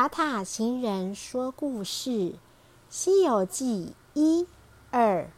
[0.00, 2.10] 塔塔星人说故事，
[2.88, 4.46] 《西游记》一、
[4.90, 5.28] 二，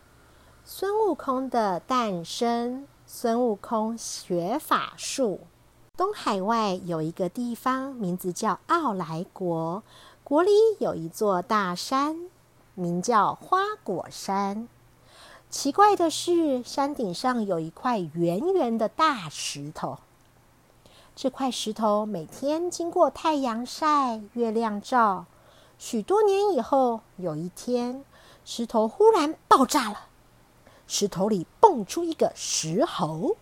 [0.64, 2.86] 孙悟空的诞生。
[3.04, 5.40] 孙悟空学法术。
[5.96, 9.82] 东海外有一个地方，名字叫傲来国，
[10.22, 12.30] 国里有一座大山，
[12.76, 14.68] 名叫花果山。
[15.50, 19.98] 奇怪的是，山顶上有一块圆圆的大石头。
[21.14, 25.26] 这块石头每天经过太阳晒、月亮照，
[25.78, 28.02] 许多年以后，有一天，
[28.46, 30.06] 石头忽然爆炸了，
[30.86, 33.36] 石头里蹦出一个石猴。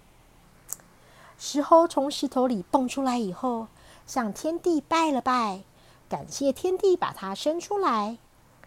[1.39, 3.69] 石猴从石头里蹦出来以后，
[4.05, 5.63] 向天地拜了拜，
[6.09, 8.19] 感谢天地把它生出来，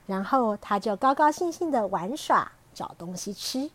[0.07, 3.69] 然后他就高高兴兴的玩耍，找东西吃。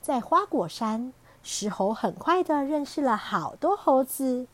[0.00, 1.12] 在花果山。
[1.42, 4.46] 石猴很快的认识了好多猴子。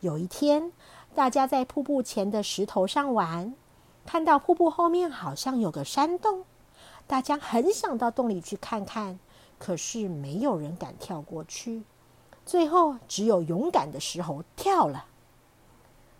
[0.00, 0.72] 有一天，
[1.14, 3.54] 大家在瀑布前的石头上玩，
[4.06, 6.44] 看到瀑布后面好像有个山洞，
[7.06, 9.18] 大家很想到洞里去看看，
[9.58, 11.82] 可是没有人敢跳过去。
[12.46, 15.04] 最后，只有勇敢的石猴跳了。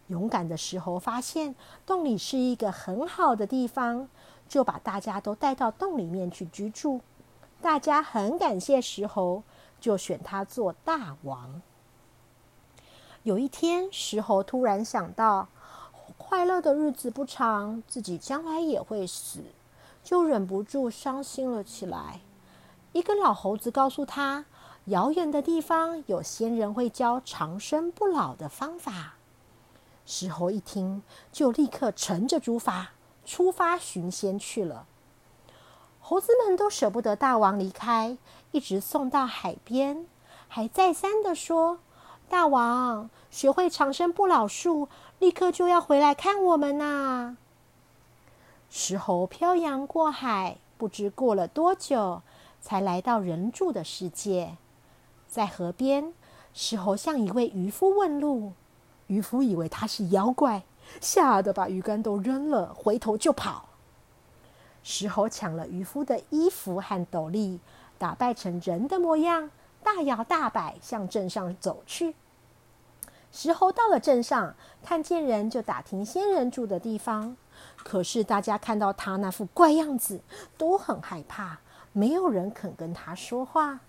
[0.09, 1.55] 勇敢的石猴发现
[1.87, 4.09] 洞里是一个很好的地方，
[4.47, 7.01] 就把大家都带到洞里面去居住。
[7.63, 9.43] 大家很感谢石猴。
[9.83, 11.61] 就选他做大王。
[13.25, 15.49] 有一天，石猴突然想到，
[16.17, 19.41] 快乐的日子不长，自己将来也会死，
[20.05, 22.21] 就忍不住伤心了起来。
[22.93, 24.45] 一个老猴子告诉他，
[24.87, 29.15] 遥远的地方有仙人会教长生不老的方法。
[30.07, 32.87] 石猴一听，就立刻乘着竹筏
[33.25, 34.87] 出发寻仙去了。
[36.05, 38.19] 猴子们都舍不得大王离开，
[38.51, 40.05] 一直送到海边，
[40.49, 41.79] 还再三的说
[42.29, 44.89] ：“大王学会长生不老术，
[45.21, 47.37] 立刻就要回来看我们呐！”
[48.69, 52.23] 石猴漂洋过海，不知过了多久，
[52.61, 54.57] 才来到人住的世界。
[55.29, 56.13] 在河边，
[56.53, 58.53] 石猴向一位渔夫问路，
[59.07, 60.65] 渔夫以为他是妖怪，
[61.01, 63.69] 吓得把鱼竿都扔了，回头就跑。
[64.83, 67.61] 石猴抢了渔夫的衣服和斗笠，
[67.99, 69.51] 打扮成人的模样，
[69.83, 72.15] 大摇大摆向镇上走去。
[73.31, 77.37] 石猴到了镇上，看见人就打听仙人住的地方。
[77.77, 80.21] 可是大家看到他那副怪样子，
[80.59, 81.59] 都很害怕，
[81.93, 83.81] 没有人肯跟他说话。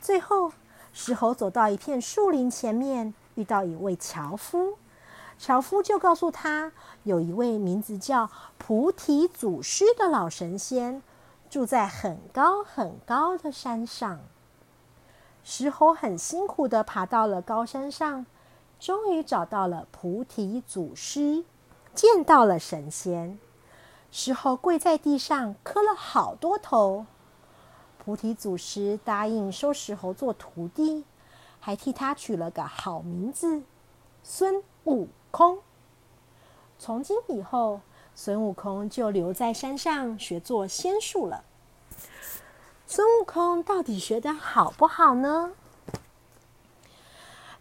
[0.00, 0.52] 最后，
[0.92, 4.78] 石猴走到一片树林前面，遇到一位樵夫。
[5.38, 6.72] 樵夫就告诉他，
[7.02, 11.02] 有一位名字叫菩提祖师的老神仙，
[11.50, 14.20] 住在很高很高的山上。
[15.42, 18.24] 石猴很辛苦的爬到了高山上，
[18.80, 21.44] 终于找到了菩提祖师，
[21.94, 23.38] 见到了神仙。
[24.10, 27.04] 石猴跪在地上磕了好多头。
[27.98, 31.04] 菩提祖师答应收石猴做徒弟，
[31.60, 33.62] 还替他取了个好名字——
[34.22, 35.08] 孙悟。
[35.34, 35.58] 空。
[36.78, 37.80] 从今以后，
[38.14, 41.42] 孙悟空就留在山上学做仙术了。
[42.86, 45.50] 孙悟空到底学的好不好呢？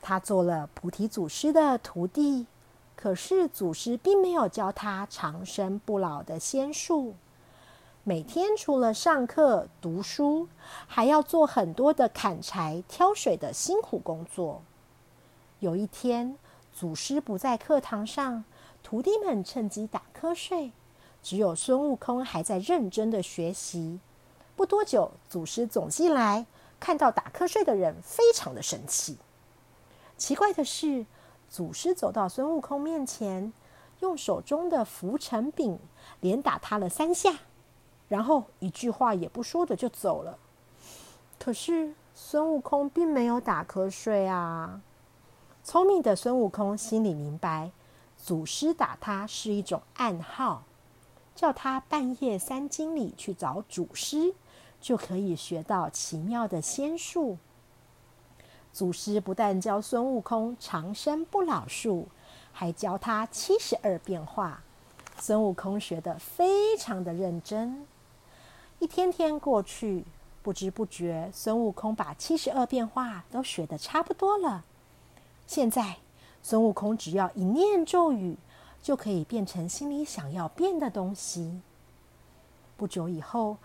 [0.04, 2.46] 他做了菩提祖师的徒弟，
[2.96, 7.16] 可是祖师并没有教他长生不老的仙术。
[8.04, 10.48] 每天除了上课读书，
[10.86, 14.62] 还要做很多的砍柴、挑水的辛苦工作。
[15.60, 16.38] 有一天，
[16.74, 18.44] 祖师不在课堂上，
[18.82, 20.72] 徒弟们趁机打瞌睡，
[21.22, 24.00] 只有孙悟空还在认真的学习。
[24.56, 26.48] 不多久，祖师走进来，
[26.80, 29.18] 看到打瞌睡的人，非常的生气。
[30.18, 31.06] 奇怪的是，
[31.48, 33.54] 祖师走到孙悟空面前，
[34.00, 35.78] 用手中的拂尘柄
[36.22, 37.36] 连打他了三下，
[38.08, 40.40] 然后一句话也不说的就走了。
[41.40, 44.82] 可是孙悟空并没有打瞌睡啊。
[45.64, 47.72] 聪明的孙悟空心里明白，
[48.18, 50.64] 祖师打他是一种暗号，
[51.36, 54.34] 叫他半夜三更里去找祖师，
[54.82, 57.38] 就可以学到奇妙的仙术。
[58.74, 62.10] 祖师不但教孙悟空长生不老术，
[62.52, 64.62] 还教他七十二变化。
[65.18, 67.86] 孙悟空学得非常的认真。
[68.80, 70.04] 一天天过去，
[70.42, 74.66] 不知不觉，孙悟空把七十二变化都学得差不多了。
[75.46, 75.98] 现在，
[76.42, 78.38] 孙悟空只要一念咒语，
[78.82, 81.62] 就可以变成心里想要变的东西。
[82.76, 83.58] 不久以后，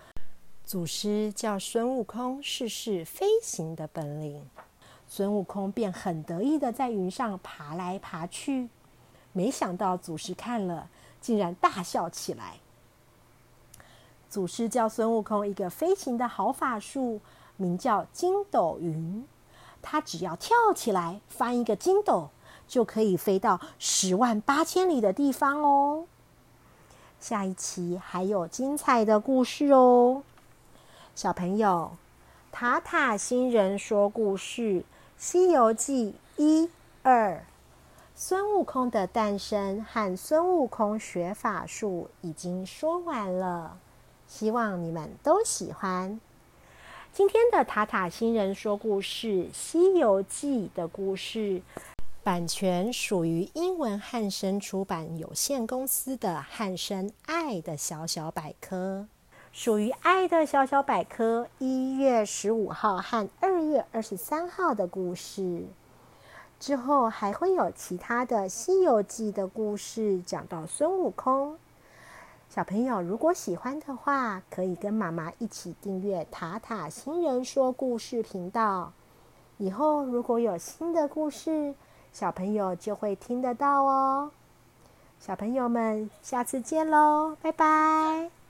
[0.64, 4.44] 祖师叫孙悟空试试飞行的本领，
[5.06, 8.68] 孙悟空便很得意的在云上爬来爬去。
[9.32, 10.90] 没想到祖师看了，
[11.20, 12.58] 竟然大笑起来。
[14.28, 17.20] 祖师教孙悟空一个飞行的好法术，
[17.56, 19.26] 名叫筋斗云。
[19.82, 22.30] 他只要跳起来，翻一个筋斗，
[22.66, 26.06] 就可以飞到十万八千里的地方哦。
[27.20, 30.22] 下一期还有精彩的故事哦，
[31.14, 31.92] 小朋友，
[32.52, 34.62] 塔塔星人说故事
[35.16, 36.70] 《西游记》一
[37.02, 37.44] 二，
[38.14, 43.78] 孙悟空的诞生和孙悟空学法术已经说完了。
[44.28, 46.20] 希望你们都喜欢
[47.18, 51.60] 今天的塔塔星人说故事《西游记》的故事，
[52.22, 59.08] 版权属于英文汉声出版有限公司的汉声爱的小小百科，
[59.50, 65.64] 属于爱的小小百科一月十五号和二月二十三号的故事。
[66.60, 71.58] 之后还会有其他的《西游记》的故事，讲到孙悟空。
[72.48, 78.92] 小朋友，如果喜欢的话，可以跟妈妈一起订阅塔塔新人说故事频道。
[79.58, 81.74] 以后如果有新的故事，
[82.12, 84.30] 小朋友就会听得到哦。
[85.20, 88.37] 小朋友们，下次见喽，拜拜。